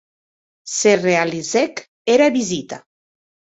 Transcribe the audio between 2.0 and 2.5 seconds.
era